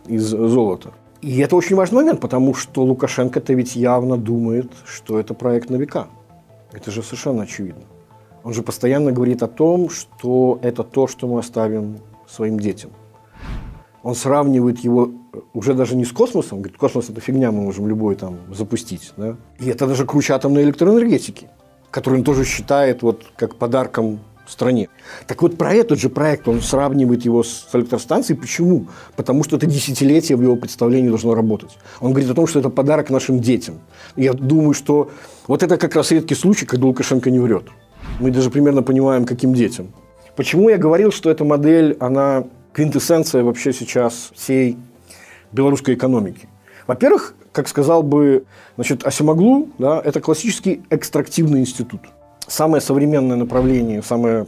из 0.07 0.23
золота. 0.23 0.93
И 1.21 1.39
это 1.39 1.57
очень 1.57 1.75
важный 1.75 1.97
момент, 1.97 2.21
потому 2.21 2.53
что 2.53 2.83
Лукашенко-то 2.83 3.53
ведь 3.53 3.75
явно 3.75 4.15
думает, 4.15 4.71
что 4.85 5.19
это 5.19 5.33
проект 5.33 5.69
на 5.69 5.75
века. 5.75 6.07
Это 6.71 6.91
же 6.91 7.03
совершенно 7.03 7.43
очевидно. 7.43 7.83
Он 8.45 8.53
же 8.53 8.61
постоянно 8.63 9.11
говорит 9.11 9.43
о 9.43 9.47
том, 9.47 9.89
что 9.89 10.59
это 10.61 10.83
то, 10.83 11.07
что 11.07 11.27
мы 11.27 11.39
оставим 11.39 11.97
своим 12.25 12.57
детям. 12.57 12.91
Он 14.01 14.15
сравнивает 14.15 14.79
его 14.79 15.11
уже 15.53 15.73
даже 15.73 15.97
не 15.97 16.05
с 16.05 16.13
космосом, 16.13 16.59
говорит, 16.59 16.77
космос– 16.77 17.09
это 17.09 17.19
фигня, 17.19 17.51
мы 17.51 17.63
можем 17.63 17.85
любой 17.89 18.15
там 18.15 18.37
запустить. 18.53 19.11
Да? 19.17 19.35
И 19.59 19.67
это 19.67 19.87
даже 19.87 20.05
круче 20.05 20.33
атомной 20.33 20.63
электроэнергетики, 20.63 21.49
которую 21.91 22.19
он 22.19 22.23
тоже 22.23 22.45
считает 22.45 23.01
вот 23.01 23.25
как 23.35 23.55
подарком 23.55 24.19
стране. 24.51 24.89
Так 25.27 25.41
вот, 25.41 25.57
про 25.57 25.73
этот 25.73 25.99
же 25.99 26.09
проект 26.09 26.47
он 26.47 26.61
сравнивает 26.61 27.25
его 27.25 27.43
с 27.43 27.67
электростанцией. 27.73 28.39
Почему? 28.39 28.87
Потому 29.15 29.43
что 29.43 29.57
это 29.57 29.65
десятилетие 29.65 30.37
в 30.37 30.41
его 30.41 30.55
представлении 30.55 31.09
должно 31.09 31.35
работать. 31.35 31.77
Он 31.99 32.11
говорит 32.11 32.29
о 32.29 32.33
том, 32.33 32.47
что 32.47 32.59
это 32.59 32.69
подарок 32.69 33.09
нашим 33.09 33.39
детям. 33.39 33.79
Я 34.15 34.33
думаю, 34.33 34.73
что 34.73 35.11
вот 35.47 35.63
это 35.63 35.77
как 35.77 35.95
раз 35.95 36.11
редкий 36.11 36.35
случай, 36.35 36.65
когда 36.65 36.87
Лукашенко 36.87 37.29
не 37.29 37.39
врет. 37.39 37.65
Мы 38.19 38.31
даже 38.31 38.49
примерно 38.49 38.83
понимаем, 38.83 39.25
каким 39.25 39.53
детям. 39.53 39.93
Почему 40.35 40.69
я 40.69 40.77
говорил, 40.77 41.11
что 41.11 41.29
эта 41.29 41.43
модель, 41.43 41.97
она 41.99 42.45
квинтэссенция 42.73 43.43
вообще 43.43 43.73
сейчас 43.73 44.31
всей 44.33 44.77
белорусской 45.51 45.95
экономики? 45.95 46.47
Во-первых, 46.87 47.35
как 47.51 47.67
сказал 47.67 48.03
бы 48.03 48.45
значит, 48.75 49.05
Асимаглу, 49.05 49.69
да, 49.77 50.01
это 50.03 50.21
классический 50.21 50.81
экстрактивный 50.89 51.59
институт– 51.59 52.01
самое 52.49 52.81
современное 52.81 53.37
направление, 53.37 54.01
самое 54.03 54.47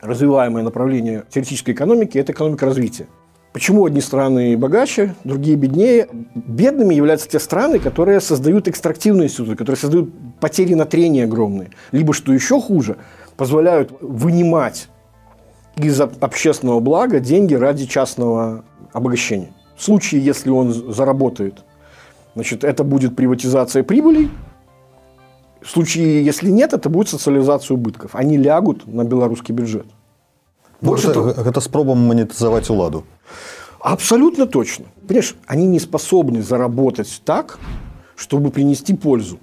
развиваемое 0.00 0.62
направление 0.62 1.24
теоретической 1.28 1.74
экономики– 1.74 2.18
это 2.18 2.32
экономика 2.32 2.66
развития. 2.66 3.06
Почему 3.52 3.86
одни 3.86 4.00
страны 4.00 4.56
богаче, 4.56 5.14
другие 5.24 5.56
беднее? 5.56 6.06
Бедными 6.34 6.94
являются 6.94 7.28
те 7.28 7.40
страны, 7.40 7.78
которые 7.78 8.20
создают 8.20 8.68
экстрактивные 8.68 9.26
институты, 9.26 9.56
которые 9.56 9.78
создают 9.78 10.10
потери 10.38 10.74
на 10.74 10.84
трение 10.84 11.24
огромные. 11.24 11.70
Либо, 11.90 12.12
что 12.12 12.32
еще 12.32 12.60
хуже, 12.60 12.98
позволяют 13.36 13.90
вынимать 14.00 14.88
из 15.76 16.00
общественного 16.00 16.80
блага 16.80 17.20
деньги 17.20 17.54
ради 17.54 17.86
частного 17.86 18.64
обогащения. 18.92 19.50
В 19.76 19.82
случае, 19.82 20.24
если 20.24 20.50
он 20.50 20.72
заработает, 20.72 21.64
значит, 22.34 22.64
это 22.64 22.84
будет 22.84 23.16
приватизация 23.16 23.82
прибылей, 23.82 24.30
в 25.60 25.68
случае, 25.68 26.24
если 26.24 26.50
нет, 26.50 26.72
это 26.72 26.88
будет 26.88 27.08
социализация 27.08 27.74
убытков. 27.74 28.14
Они 28.14 28.36
лягут 28.36 28.86
на 28.86 29.04
белорусский 29.04 29.54
бюджет. 29.54 29.86
Больше 30.80 31.08
это, 31.08 31.14
того, 31.14 31.30
это 31.30 31.60
спробом 31.60 32.06
монетизовать 32.06 32.70
уладу. 32.70 33.04
Абсолютно 33.80 34.46
точно. 34.46 34.86
Понимаешь, 35.06 35.34
они 35.46 35.66
не 35.66 35.80
способны 35.80 36.42
заработать 36.42 37.22
так, 37.24 37.58
чтобы 38.16 38.50
принести 38.50 38.94
пользу. 38.94 39.38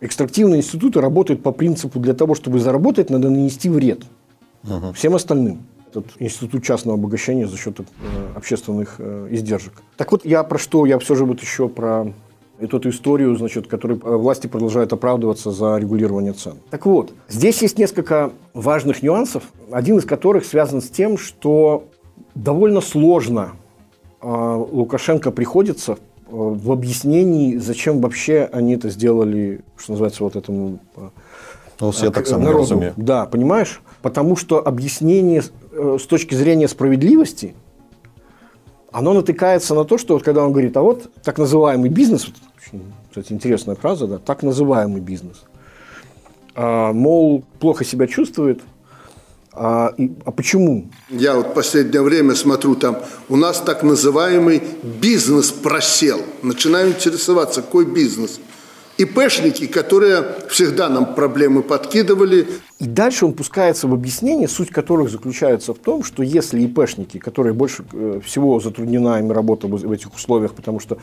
Экстрактивные 0.00 0.60
институты 0.60 1.00
работают 1.00 1.42
по 1.42 1.52
принципу 1.52 1.98
для 1.98 2.12
того, 2.12 2.34
чтобы 2.34 2.60
заработать, 2.60 3.08
надо 3.08 3.30
нанести 3.30 3.68
вред 3.70 4.04
угу. 4.62 4.92
всем 4.92 5.14
остальным. 5.14 5.66
Этот 5.88 6.06
институт 6.18 6.64
частного 6.64 6.98
обогащения 6.98 7.46
за 7.46 7.56
счет 7.56 7.80
э, 7.80 7.84
общественных 8.34 8.96
э, 8.98 9.28
издержек. 9.30 9.72
Так 9.96 10.12
вот, 10.12 10.26
я 10.26 10.42
про 10.42 10.58
что? 10.58 10.84
Я 10.84 10.98
все 10.98 11.14
же 11.14 11.24
вот 11.24 11.40
еще 11.40 11.68
про 11.68 12.12
эту 12.58 12.88
историю, 12.88 13.36
значит, 13.36 13.66
которой 13.66 13.98
э, 13.98 14.16
власти 14.16 14.46
продолжают 14.46 14.92
оправдываться 14.92 15.50
за 15.50 15.76
регулирование 15.76 16.32
цен. 16.32 16.54
Так 16.70 16.86
вот, 16.86 17.12
здесь 17.28 17.60
есть 17.62 17.78
несколько 17.78 18.32
важных 18.54 19.02
нюансов, 19.02 19.44
один 19.70 19.98
из 19.98 20.04
которых 20.04 20.44
связан 20.44 20.80
с 20.80 20.88
тем, 20.88 21.18
что 21.18 21.84
довольно 22.34 22.80
сложно 22.80 23.52
э, 24.22 24.26
Лукашенко 24.26 25.30
приходится 25.30 25.92
э, 25.92 25.96
в 26.30 26.72
объяснении, 26.72 27.56
зачем 27.56 28.00
вообще 28.00 28.48
они 28.52 28.74
это 28.74 28.88
сделали, 28.90 29.60
что 29.76 29.92
называется, 29.92 30.24
вот 30.24 30.36
этому 30.36 30.78
ну, 31.78 31.92
я 32.00 32.10
так 32.10 32.26
сам 32.26 32.42
народу. 32.42 32.62
Разумею. 32.62 32.94
Да, 32.96 33.26
понимаешь? 33.26 33.82
Потому 34.00 34.34
что 34.36 34.66
объяснение 34.66 35.42
с 35.42 36.06
точки 36.06 36.34
зрения 36.34 36.68
справедливости– 36.68 37.54
оно 38.96 39.12
натыкается 39.12 39.74
на 39.74 39.84
то, 39.84 39.98
что 39.98 40.14
вот 40.14 40.22
когда 40.22 40.42
он 40.42 40.52
говорит, 40.52 40.74
а 40.78 40.80
вот 40.80 41.10
так 41.22 41.36
называемый 41.36 41.90
бизнес, 41.90 42.28
вот, 42.28 42.36
очень, 42.58 42.82
кстати, 43.10 43.30
интересная 43.30 43.74
фраза, 43.74 44.06
да, 44.06 44.16
так 44.16 44.42
называемый 44.42 45.02
бизнес, 45.02 45.42
а, 46.54 46.94
мол, 46.94 47.44
плохо 47.60 47.84
себя 47.84 48.06
чувствует, 48.06 48.62
а, 49.52 49.92
и, 49.98 50.10
а 50.24 50.30
почему? 50.30 50.86
Я 51.10 51.36
вот 51.36 51.52
последнее 51.52 52.00
время 52.00 52.34
смотрю, 52.34 52.74
там 52.74 52.96
у 53.28 53.36
нас 53.36 53.60
так 53.60 53.82
называемый 53.82 54.62
бизнес 54.82 55.50
просел. 55.50 56.22
Начинаю 56.40 56.88
интересоваться, 56.88 57.60
какой 57.60 57.84
бизнес– 57.84 58.40
ИПшники, 58.98 59.66
которые 59.66 60.24
всегда 60.48 60.88
нам 60.88 61.14
проблемы 61.14 61.62
подкидывали. 61.62 62.46
И 62.78 62.86
дальше 62.86 63.26
он 63.26 63.34
пускается 63.34 63.86
в 63.88 63.92
объяснение, 63.92 64.48
суть 64.48 64.70
которых 64.70 65.10
заключается 65.10 65.74
в 65.74 65.78
том, 65.78 66.02
что 66.02 66.22
если 66.22 66.62
ИПшники, 66.62 67.18
которые 67.18 67.52
больше 67.52 67.84
э, 67.92 68.20
всего 68.24 68.58
затруднена 68.58 69.18
им 69.18 69.30
работа 69.32 69.66
в 69.66 69.92
этих 69.92 70.14
условиях, 70.14 70.54
потому 70.54 70.80
что, 70.80 70.98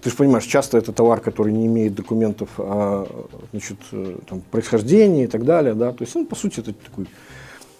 ты 0.00 0.10
же 0.10 0.16
понимаешь, 0.16 0.44
часто 0.44 0.78
это 0.78 0.92
товар, 0.92 1.20
который 1.20 1.52
не 1.52 1.66
имеет 1.66 1.94
документов 1.94 2.48
о 2.58 3.06
значит, 3.52 3.78
э, 3.92 4.16
там, 4.28 4.42
происхождении 4.50 5.24
и 5.24 5.28
так 5.28 5.44
далее, 5.44 5.74
да, 5.74 5.92
то 5.92 6.02
есть 6.02 6.16
он, 6.16 6.26
по 6.26 6.34
сути, 6.34 6.60
это 6.60 6.72
такой 6.72 7.06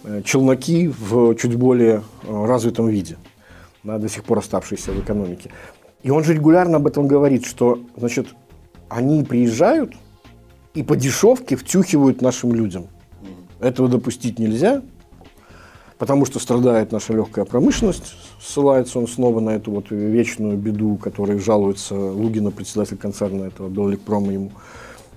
э, 0.05 0.23
челноки 0.25 0.89
в 0.89 1.35
чуть 1.35 1.57
более 1.57 2.03
развитом 2.29 2.89
виде, 2.89 3.17
да, 3.83 3.99
до 3.99 4.09
сих 4.09 4.23
пор 4.23 4.39
оставшиеся 4.39 4.93
в 4.93 5.01
экономике. 5.01 5.51
И 6.05 6.11
он 6.11 6.23
же 6.23 6.35
регулярно 6.35 6.77
об 6.77 6.87
этом 6.87 7.09
говорит, 7.09 7.45
что, 7.45 7.81
значит, 7.97 8.29
они 8.89 9.25
приезжают 9.25 9.95
и 10.75 10.83
по 10.83 10.97
дешевке 10.97 11.57
втюхивают 11.57 12.23
нашим 12.23 12.55
людям. 12.55 12.87
Этого 13.61 13.89
допустить 13.89 14.39
нельзя, 14.39 14.83
потому 15.99 16.25
что 16.25 16.39
страдает 16.39 16.93
наша 16.93 17.13
легкая 17.13 17.45
промышленность, 17.45 18.15
ссылается 18.41 18.99
он 18.99 19.09
снова 19.09 19.41
на 19.41 19.51
эту 19.51 19.73
вот 19.73 19.91
вечную 19.91 20.57
беду, 20.57 20.97
которой 20.97 21.39
жалуется 21.39 21.95
Лугина, 21.95 22.51
председатель 22.51 22.97
концерна 22.97 23.45
этого 23.45 23.69
Белликпрома 23.69 24.33
ему. 24.33 24.53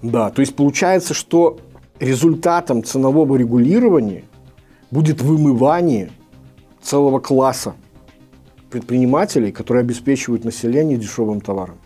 Да, 0.02 0.32
то 0.32 0.42
есть 0.42 0.56
получается, 0.56 1.14
что 1.14 1.60
результатом 2.00 2.84
ценового 2.84 3.36
регулирования 3.36 4.24
будет 4.90 5.22
вымывание 5.22 6.12
целого 6.82 7.20
класса 7.20 7.76
предпринимателей, 8.72 9.52
которые 9.52 9.82
обеспечивают 9.82 10.44
население 10.44 10.98
дешевым 10.98 11.42
товаром. 11.42 11.78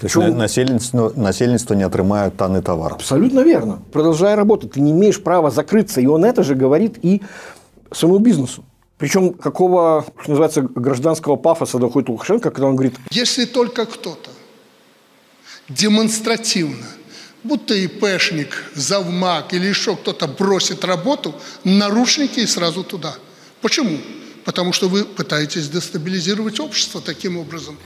То 0.00 0.06
есть 0.06 0.16
насельніцтва, 0.16 1.12
насельніцтва 1.16 1.76
не 1.76 1.84
атрымаюць 1.86 2.36
танны 2.36 2.62
товар. 2.62 2.92
Абсолютно 2.92 3.40
верно. 3.40 3.78
Продолжая 3.92 4.36
работать, 4.36 4.72
ты 4.72 4.80
не 4.80 4.90
имеешь 4.90 5.22
права 5.22 5.50
закрыться. 5.50 6.00
И 6.00 6.06
он 6.06 6.24
это 6.24 6.42
же 6.42 6.54
говорит 6.54 6.98
и 7.02 7.22
своему 7.92 8.18
бизнесу. 8.18 8.62
Причем 8.98 9.32
какого, 9.32 10.04
что 10.20 10.30
называется, 10.30 10.62
гражданского 10.62 11.36
пафоса 11.36 11.78
доходит 11.78 12.08
Лукашенко, 12.08 12.50
когда 12.50 12.68
он 12.68 12.76
говорит... 12.76 12.94
Если 13.10 13.46
только 13.46 13.86
кто-то 13.86 14.30
демонстративно, 15.68 16.86
будто 17.42 17.74
ИПшник, 17.74 18.64
завмак 18.74 19.52
или 19.54 19.66
еще 19.66 19.96
кто-то 19.96 20.26
бросит 20.28 20.84
работу, 20.84 21.34
наручники 21.64 22.40
и 22.40 22.46
сразу 22.46 22.84
туда. 22.84 23.14
Почему? 23.62 23.98
Потому 24.44 24.72
что 24.72 24.88
вы 24.88 25.04
пытаетесь 25.04 25.68
дестабилизировать 25.68 26.60
общество 26.60 27.00
таким 27.00 27.36
образом. 27.38 27.76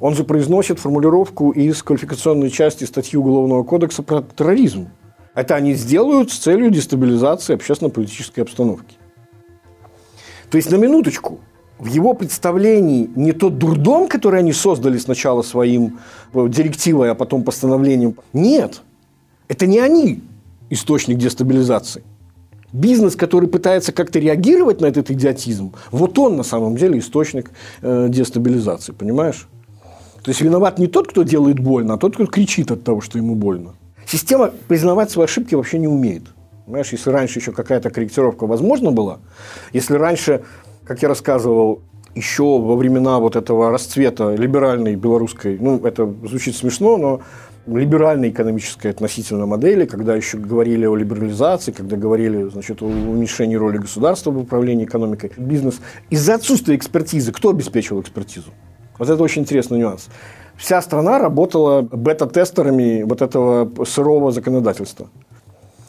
Он 0.00 0.14
же 0.14 0.24
произносит 0.24 0.78
формулировку 0.78 1.50
из 1.50 1.82
квалификационной 1.82 2.50
части 2.50 2.84
статьи 2.84 3.18
Уголовного 3.18 3.64
кодекса 3.64 4.02
про 4.02 4.22
терроризм. 4.22 4.88
Это 5.34 5.54
они 5.54 5.74
сделают 5.74 6.30
с 6.30 6.38
целью 6.38 6.70
дестабилизации 6.70 7.54
общественно-политической 7.54 8.40
обстановки. 8.40 8.96
То 10.50 10.56
есть, 10.56 10.70
на 10.70 10.76
минуточку, 10.76 11.40
в 11.78 11.86
его 11.86 12.14
представлении 12.14 13.10
не 13.14 13.32
тот 13.32 13.58
дурдом, 13.58 14.08
который 14.08 14.40
они 14.40 14.52
создали 14.52 14.96
сначала 14.98 15.42
своим 15.42 15.98
э, 16.32 16.46
директивой, 16.48 17.10
а 17.10 17.14
потом 17.14 17.42
постановлением. 17.42 18.16
Нет, 18.32 18.82
это 19.48 19.66
не 19.66 19.78
они 19.78 20.22
источник 20.70 21.18
дестабилизации. 21.18 22.02
Бизнес, 22.72 23.14
который 23.14 23.48
пытается 23.48 23.92
как-то 23.92 24.18
реагировать 24.18 24.80
на 24.80 24.86
этот 24.86 25.10
идиотизм, 25.10 25.74
вот 25.90 26.18
он 26.18 26.36
на 26.36 26.42
самом 26.42 26.76
деле 26.76 26.98
источник 26.98 27.50
э, 27.82 28.06
дестабилизации, 28.08 28.92
понимаешь? 28.92 29.48
То 30.26 30.30
есть 30.30 30.40
виноват 30.40 30.80
не 30.80 30.88
тот, 30.88 31.06
кто 31.06 31.22
делает 31.22 31.60
больно, 31.60 31.94
а 31.94 31.98
тот, 31.98 32.14
кто 32.14 32.26
кричит 32.26 32.72
от 32.72 32.82
того, 32.82 33.00
что 33.00 33.16
ему 33.16 33.36
больно. 33.36 33.74
Система 34.08 34.50
признавать 34.66 35.08
свои 35.08 35.26
ошибки 35.26 35.54
вообще 35.54 35.78
не 35.78 35.86
умеет. 35.86 36.24
Понимаешь, 36.64 36.90
если 36.90 37.10
раньше 37.10 37.38
еще 37.38 37.52
какая-то 37.52 37.90
корректировка 37.90 38.44
возможна 38.48 38.90
была, 38.90 39.20
если 39.72 39.94
раньше, 39.94 40.42
как 40.84 41.00
я 41.00 41.08
рассказывал, 41.10 41.82
еще 42.16 42.42
во 42.42 42.74
времена 42.74 43.20
вот 43.20 43.36
этого 43.36 43.70
расцвета 43.70 44.34
либеральной 44.34 44.96
белорусской, 44.96 45.58
ну, 45.60 45.78
это 45.86 46.12
звучит 46.24 46.56
смешно, 46.56 46.96
но 46.96 47.20
либеральной 47.68 48.30
экономической 48.30 48.88
относительно 48.88 49.46
модели, 49.46 49.84
когда 49.84 50.16
еще 50.16 50.38
говорили 50.38 50.86
о 50.86 50.96
либерализации, 50.96 51.70
когда 51.70 51.96
говорили 51.96 52.48
значит, 52.48 52.82
о 52.82 52.86
уменьшении 52.86 53.54
роли 53.54 53.78
государства 53.78 54.32
в 54.32 54.38
управлении 54.38 54.86
экономикой, 54.86 55.30
бизнес. 55.36 55.78
Из-за 56.10 56.34
отсутствия 56.34 56.74
экспертизы, 56.74 57.30
кто 57.30 57.50
обеспечивал 57.50 58.00
экспертизу? 58.00 58.50
Вот 58.97 59.09
это 59.09 59.23
очень 59.23 59.41
интересный 59.41 59.79
нюанс. 59.79 60.09
Вся 60.57 60.81
страна 60.81 61.17
работала 61.17 61.81
бета-тестерами 61.81 63.03
вот 63.03 63.21
этого 63.21 63.85
сырого 63.85 64.31
законодательства. 64.31 65.07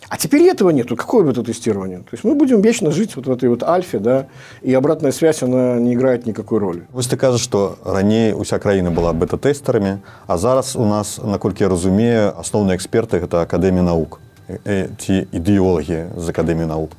А 0.09 0.19
теперь 0.19 0.43
этого 0.43 0.69
нету. 0.71 0.95
Какое 0.95 1.25
бы 1.25 1.31
это 1.31 1.43
тестирование? 1.43 1.99
То 2.01 2.13
есть 2.13 2.23
мы 2.23 2.35
будем 2.35 2.61
вечно 2.61 2.91
жить 2.91 3.17
вот 3.17 3.27
в 3.27 3.33
этой 3.33 3.49
вот 3.49 3.63
альфе, 3.63 3.99
да, 3.99 4.27
и 4.61 4.75
обратная 4.75 5.11
связь, 5.11 5.43
она 5.43 5.77
не 5.77 5.95
играет 5.95 6.27
никакой 6.27 6.59
роли. 6.59 6.83
Ось 6.93 7.07
ты 7.07 7.17
кажаш, 7.17 7.41
што 7.41 7.79
раней 7.83 8.35
уся 8.35 8.59
краіна 8.59 8.91
была 8.91 9.15
бета-тэстарамі, 9.15 9.99
а 10.27 10.39
зараз 10.39 10.77
у 10.77 10.85
нас, 10.85 11.19
наколькі 11.25 11.65
я 11.65 11.71
разумею, 11.71 12.33
асноўныя 12.37 12.77
эксперты 12.77 13.21
гэта 13.21 13.41
акадэмія 13.41 13.83
наук 13.83 14.21
э, 14.49 14.89
ці 15.01 15.29
ідэолагі 15.33 16.13
з 16.17 16.29
акадэміі 16.29 16.67
наук. 16.69 16.91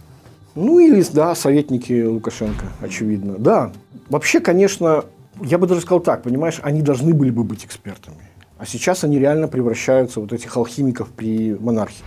Ну 0.56 0.80
или, 0.80 1.06
да, 1.13 1.36
советники 1.36 2.03
Лукашенко, 2.03 2.65
очевидно. 2.82 3.36
Да, 3.38 3.72
вообще, 4.10 4.39
конечно, 4.39 5.06
я 5.42 5.59
бы 5.59 5.66
даже 5.66 5.80
сказал 5.80 6.00
так, 6.00 6.23
понимаешь, 6.23 6.61
они 6.62 6.83
должны 6.83 7.14
были 7.14 7.30
бы 7.30 7.45
быть 7.45 7.64
экспертами. 7.64 8.16
А 8.59 8.66
сейчас 8.66 9.04
они 9.04 9.18
реально 9.18 9.49
превращаются 9.49 10.21
вот 10.21 10.33
этих 10.33 10.57
алхимиков 10.57 11.09
при 11.09 11.54
монархии. 11.54 12.04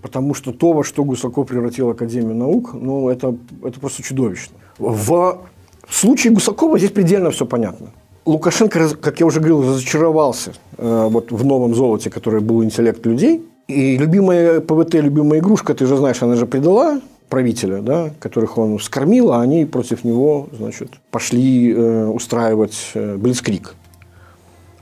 Потому 0.00 0.32
что 0.32 0.52
то, 0.52 0.72
во 0.72 0.82
что 0.82 1.04
Гусаков 1.04 1.48
превратил 1.48 1.90
Академию 1.90 2.34
наук, 2.34 2.72
ну, 2.72 3.10
это, 3.10 3.36
это 3.62 3.78
просто 3.78 4.02
чудовищно. 4.02 4.56
В 4.78 5.40
случае 5.88 6.32
Гусакова 6.32 6.78
здесь 6.78 6.90
предельно 6.90 7.30
все 7.30 7.44
понятно. 7.44 7.88
Лукашенко, 8.24 8.96
как 8.96 9.20
я 9.20 9.26
уже 9.26 9.40
говорил, 9.40 9.62
разочаровался 9.62 10.52
э, 10.78 11.08
вот 11.10 11.32
в 11.32 11.44
новом 11.44 11.74
золоте, 11.74 12.10
который 12.10 12.40
был 12.40 12.62
интеллект 12.64 13.04
людей. 13.04 13.44
И 13.68 13.96
любимая 13.96 14.60
ПВТ, 14.60 14.94
любимая 14.94 15.40
игрушка, 15.40 15.74
ты 15.74 15.86
же 15.86 15.96
знаешь, 15.96 16.22
она 16.22 16.36
же 16.36 16.46
предала 16.46 17.00
правителя, 17.30 17.80
да, 17.80 18.10
которых 18.18 18.58
он 18.58 18.76
вскормил, 18.76 19.32
а 19.32 19.40
они 19.40 19.64
против 19.64 20.04
него, 20.04 20.48
значит, 20.52 20.90
пошли 21.10 21.72
э, 21.72 22.06
устраивать 22.06 22.90
э, 22.94 23.16
блицкрик. 23.16 23.76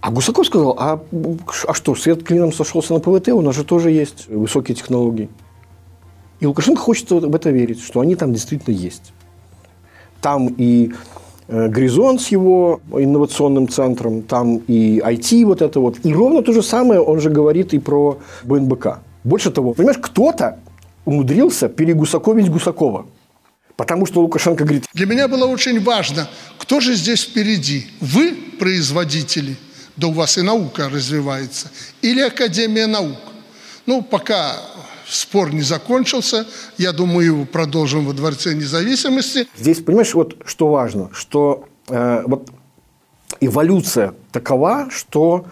А 0.01 0.11
Гусаков 0.11 0.47
сказал, 0.47 0.75
а, 0.79 1.01
а 1.67 1.75
что, 1.75 1.95
свет 1.95 2.25
клином 2.25 2.53
сошелся 2.53 2.95
на 2.95 3.01
ПВТ, 3.01 3.29
у 3.29 3.43
нас 3.43 3.55
же 3.55 3.65
тоже 3.65 3.91
есть 3.91 4.29
высокие 4.29 4.75
технологии. 4.75 5.29
И 6.41 6.47
Лукашенко 6.47 6.81
хочет 6.81 7.11
в 7.11 7.35
это 7.35 7.51
верить, 7.51 7.83
что 7.83 8.01
они 8.01 8.17
там 8.17 8.33
действительно 8.33 8.75
есть. 8.75 9.13
Там 10.23 10.55
и 10.57 10.93
э, 11.49 11.69
Горизонт 11.69 12.23
с 12.23 12.29
его 12.29 12.81
инновационным 12.93 13.69
центром, 13.69 14.23
там 14.23 14.59
и 14.69 15.01
IT 15.01 15.45
вот 15.45 15.61
это 15.61 15.81
вот. 15.81 15.99
И 16.05 16.15
ровно 16.15 16.43
то 16.43 16.53
же 16.53 16.63
самое 16.63 17.01
он 17.01 17.21
же 17.21 17.29
говорит 17.29 17.75
и 17.75 17.79
про 17.79 18.19
БНБК. 18.45 19.01
Больше 19.25 19.51
того, 19.51 19.75
понимаешь, 19.75 19.99
кто-то 20.01 20.61
умудрился 21.09 21.69
перегусаковить 21.69 22.51
Гусакова. 22.51 23.07
Потому 23.77 24.07
что 24.07 24.21
Лукашенко 24.21 24.65
говорит... 24.65 24.87
Для 24.93 25.07
меня 25.07 25.29
было 25.29 25.47
очень 25.47 25.83
важно, 25.83 26.29
кто 26.59 26.81
же 26.81 26.95
здесь 26.95 27.25
впереди? 27.25 27.87
Вы, 28.01 28.37
производители– 28.59 29.57
да 29.99 30.07
у 30.07 30.13
вас 30.13 30.39
и 30.39 30.43
наука 30.43 30.89
развивается, 30.89 31.71
или 32.03 32.21
Академия 32.21 32.87
наук. 32.87 33.17
Ну, 33.85 34.03
пока 34.03 34.55
спор 35.09 35.53
не 35.53 35.63
закончился, 35.63 36.47
я 36.77 36.93
думаю, 36.93 37.27
его 37.27 37.45
продолжим 37.45 38.07
во 38.07 38.13
Дворце 38.13 38.55
независимости. 38.55 39.49
Здесь, 39.57 39.81
понимаешь, 39.81 40.15
вот 40.15 40.37
что 40.45 40.69
важно, 40.69 41.11
что 41.13 41.65
э, 41.89 42.23
вот 42.27 42.49
эволюция 43.41 44.15
такова, 44.31 44.89
что 44.91 45.47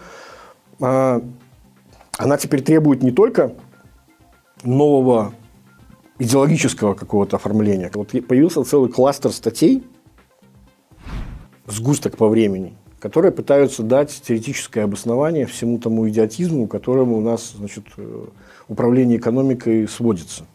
э, 0.79 1.21
она 2.17 2.37
теперь 2.37 2.61
требует 2.61 3.03
не 3.03 3.11
только 3.11 3.53
нового 4.63 5.33
идеологического 6.19 6.93
какого-то 6.93 7.35
оформления. 7.35 7.91
Вот 7.93 8.09
появился 8.27 8.63
целый 8.63 8.91
кластер 8.91 9.31
статей, 9.31 9.83
сгусток 11.67 12.17
по 12.17 12.27
времени– 12.27 12.75
которые 12.99 13.31
пытаются 13.31 13.83
дать 13.83 14.21
теоретическое 14.25 14.83
обоснование 14.83 15.45
всему 15.45 15.77
тому 15.77 16.09
идиотизму, 16.09 16.67
которому 16.67 17.17
у 17.17 17.21
нас 17.21 17.53
значит, 17.55 17.85
э, 17.97 18.25
управление 18.67 19.17
экономикой 19.17 19.87
сводится. 19.87 20.45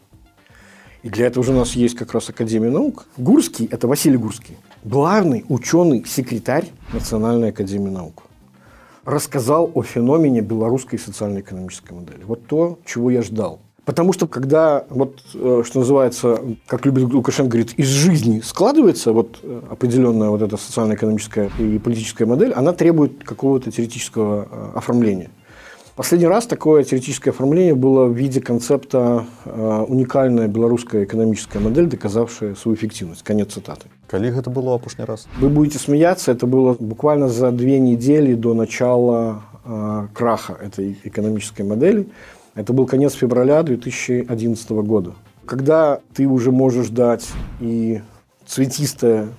И 1.03 1.09
для 1.09 1.27
этого 1.27 1.41
уже 1.41 1.51
у 1.51 1.57
нас 1.57 1.73
есть 1.73 1.95
как 1.95 2.13
раз 2.13 2.29
Академия 2.29 2.69
наук. 2.69 3.07
Гурский– 3.17 3.65
это 3.71 3.87
Василий 3.87 4.17
Гурский, 4.17 4.57
главный 4.83 5.45
ученый-секретарь 5.49 6.69
Национальной 6.93 7.49
Академии 7.49 7.89
наук. 7.89 8.23
Рассказал 9.03 9.69
о 9.73 9.83
феномене 9.83 10.41
белорусской 10.41 10.97
социально-экономической 10.97 11.91
модели. 11.91 12.23
Вот 12.23 12.47
то, 12.47 12.79
чего 12.85 13.11
я 13.11 13.21
ждал. 13.21 13.59
Потому 13.85 14.13
что 14.13 14.27
когда, 14.27 14.85
вот, 14.89 15.19
э, 15.33 15.63
что 15.65 15.79
называется, 15.79 16.39
как 16.67 16.85
любит 16.85 17.13
Лукашенко 17.13 17.51
говорит, 17.51 17.73
из 17.73 17.87
жизни 17.87 18.39
складывается 18.39 19.11
вот 19.11 19.39
э, 19.43 19.61
определенная 19.69 20.29
вот 20.29 20.41
эта 20.41 20.55
социально-экономическая 20.55 21.51
и 21.59 21.79
политическая 21.79 22.25
модель, 22.25 22.53
она 22.53 22.71
требует 22.71 23.23
какого-то 23.25 23.71
теоретического 23.71 24.47
э, 24.49 24.77
оформления. 24.77 25.31
Последний 25.97 26.27
раз 26.27 26.47
такое 26.47 26.83
теоретическое 26.85 27.31
оформление 27.31 27.75
было 27.75 28.05
в 28.05 28.13
виде 28.13 28.41
концепта 28.41 29.25
уникальная 29.45 30.47
белорусская 30.47 31.03
экономическая 31.03 31.59
модель, 31.59 31.85
доказавшая 31.85 32.55
свою 32.55 32.75
эффективность. 32.75 33.21
Конец 33.21 33.53
цитаты. 33.53 33.89
Коллег 34.07 34.35
это 34.35 34.49
было 34.49 34.73
опушний 34.73 35.05
раз? 35.05 35.27
Вы 35.39 35.49
будете 35.49 35.77
смеяться, 35.77 36.31
это 36.31 36.47
было 36.47 36.75
буквально 36.79 37.29
за 37.29 37.51
две 37.51 37.77
недели 37.77 38.33
до 38.33 38.55
начала 38.55 39.43
краха 40.15 40.57
этой 40.59 40.97
экономической 41.03 41.61
модели. 41.61 42.07
Это 42.55 42.71
был 42.71 42.85
конец 42.85 43.13
февраля 43.13 43.63
2011 43.63 44.69
года. 44.69 45.15
Когда 45.45 46.01
ты 46.13 46.27
уже 46.27 46.51
можешь 46.51 46.89
дать 46.89 47.27
и 47.59 48.01
цветистое 48.45 49.29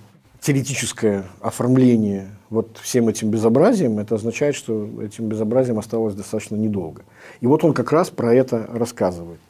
теоретическое 0.40 1.24
оформление 1.40 2.28
вот 2.50 2.78
всем 2.82 3.08
этим 3.08 3.30
безобразием, 3.30 4.00
это 4.00 4.16
означает, 4.16 4.56
что 4.56 4.88
этим 5.00 5.28
безобразием 5.28 5.78
осталось 5.78 6.14
достаточно 6.14 6.56
недолго. 6.56 7.02
И 7.40 7.46
вот 7.46 7.64
он 7.64 7.72
как 7.72 7.92
раз 7.92 8.10
про 8.10 8.34
это 8.34 8.68
рассказывает. 8.72 9.40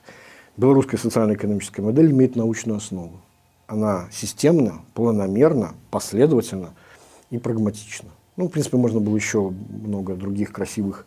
Белорусская 0.56 0.98
социально-экономическая 0.98 1.82
модель 1.82 2.12
имеет 2.12 2.36
научную 2.36 2.76
основу. 2.76 3.20
Она 3.66 4.08
системна, 4.12 4.82
планомерна, 4.92 5.72
последовательна 5.90 6.74
и 7.30 7.38
прагматична. 7.38 8.10
Ну, 8.36 8.46
в 8.46 8.50
принципе, 8.50 8.76
можно 8.76 9.00
было 9.00 9.16
еще 9.16 9.52
много 9.68 10.14
других 10.14 10.52
красивых 10.52 11.06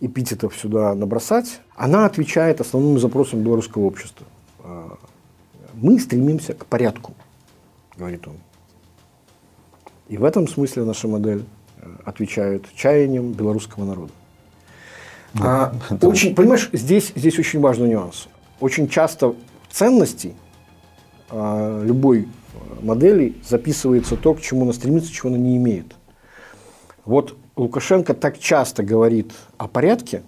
эпитетов 0.00 0.56
сюда 0.56 0.94
набросать, 0.94 1.60
она 1.74 2.06
отвечает 2.06 2.60
основным 2.60 2.98
запросам 2.98 3.42
белорусского 3.42 3.84
общества. 3.84 4.26
А, 4.60 4.96
мы 5.74 5.98
стремимся 5.98 6.54
к 6.54 6.66
порядку, 6.66 7.14
говорит 7.96 8.26
он. 8.26 8.36
И 10.08 10.16
в 10.16 10.24
этом 10.24 10.48
смысле 10.48 10.84
наша 10.84 11.06
модель 11.06 11.44
э, 11.76 11.90
отвечает 12.04 12.66
чаяниям 12.74 13.32
белорусского 13.32 13.84
народа. 13.84 14.12
А, 15.40 15.74
очень, 16.02 16.34
понимаешь, 16.34 16.70
здесь, 16.72 17.12
здесь 17.14 17.38
очень 17.38 17.60
важный 17.60 17.90
нюанс. 17.90 18.28
Очень 18.60 18.88
часто 18.88 19.34
ценности 19.70 20.34
а, 21.30 21.82
любой 21.82 22.28
модели 22.80 23.36
записывается 23.46 24.16
то, 24.16 24.34
к 24.34 24.40
чему 24.40 24.62
она 24.62 24.72
стремится, 24.72 25.12
чего 25.12 25.28
она 25.28 25.38
не 25.38 25.56
имеет. 25.56 25.94
Вот 27.04 27.36
Лукашенко 27.58 28.14
так 28.14 28.38
часто 28.38 28.84
говорит 28.84 29.32
о 29.56 29.66
порядке, 29.66 30.22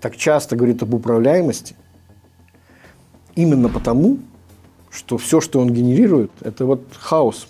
так 0.00 0.16
часто 0.16 0.56
говорит 0.56 0.82
об 0.82 0.92
управляемости, 0.92 1.76
именно 3.36 3.68
потому, 3.68 4.18
что 4.90 5.18
все, 5.18 5.40
что 5.40 5.60
он 5.60 5.72
генерирует, 5.72 6.32
это 6.40 6.66
вот 6.66 6.82
хаос, 6.98 7.46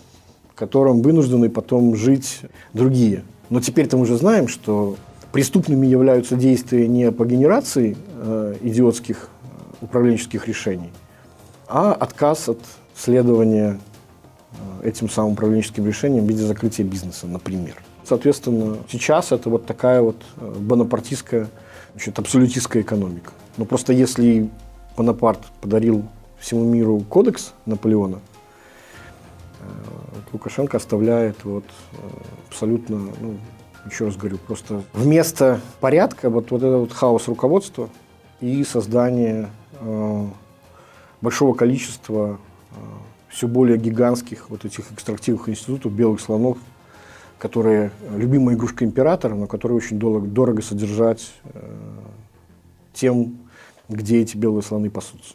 в 0.51 0.55
котором 0.55 1.01
вынуждены 1.01 1.49
потом 1.49 1.97
жить 1.97 2.43
другие. 2.75 3.25
Но 3.49 3.61
теперь-то 3.61 3.97
мы 3.97 4.03
уже 4.03 4.19
знаем, 4.19 4.47
что 4.47 4.97
преступными 5.33 5.87
являются 5.87 6.37
действия 6.37 6.87
не 6.87 7.11
по 7.13 7.25
генерации 7.25 7.97
э, 8.13 8.57
идиотских 8.61 9.31
э, 9.43 9.85
управленческих 9.85 10.47
решений, 10.47 10.93
а 11.67 11.95
отказ 11.95 12.51
от 12.51 12.61
следования 12.95 13.81
э, 14.83 14.89
этим 14.89 15.09
самым 15.09 15.33
управленческим 15.33 15.87
решениям 15.87 16.27
в 16.27 16.29
виде 16.29 16.43
закрытия 16.43 16.85
бизнеса, 16.85 17.27
например. 17.27 17.77
Соответственно, 18.05 18.79
сейчас 18.91 19.33
это 19.33 19.49
вот 19.49 19.67
такая 19.67 20.03
вот 20.03 20.17
э, 20.37 20.55
бонапартистская, 20.59 21.49
значит, 21.93 22.19
абсолютистская 22.19 22.83
экономика. 22.83 23.33
Но 23.57 23.65
просто 23.65 23.93
если 23.93 24.51
Бонапарт 24.97 25.41
подарил 25.61 26.05
всему 26.39 26.65
миру 26.65 27.01
кодекс 27.01 27.53
Наполеона, 27.67 28.21
э, 29.61 29.65
Лукашенко 30.33 30.77
оставляет 30.77 31.45
вот 31.45 31.65
э, 31.93 31.97
абсолютно, 32.49 32.99
ну, 33.21 33.37
еще 33.87 34.07
раз 34.07 34.17
говорю, 34.17 34.39
просто 34.39 34.83
вместо 34.93 35.61
порядка 35.81 36.29
вот, 36.29 36.51
вот 36.51 36.63
этот 36.63 36.81
вот 36.81 36.93
хаос 36.93 37.29
руководства 37.29 37.89
и 38.41 38.65
создание 38.65 39.49
э, 39.81 40.27
большого 41.21 41.55
количества 41.55 42.39
э, 42.73 42.75
все 43.31 43.49
более 43.49 43.79
гигантских 43.79 44.51
вот 44.51 44.65
этих 44.65 44.93
экстрактивных 44.93 45.49
институтов 45.49 45.93
белых 45.93 46.21
слонов 46.21 46.59
которые 47.39 47.91
любимая 48.17 48.57
игрушка 48.57 48.85
императора, 48.85 49.35
но 49.35 49.47
которые 49.47 49.77
очень 49.77 49.99
дорого, 49.99 50.27
дорого 50.27 50.63
содержать 50.63 51.33
э, 51.45 51.61
тем, 52.93 53.39
где 53.89 54.21
эти 54.21 54.37
белые 54.37 54.63
слоны 54.63 54.91
пасутся. 54.91 55.35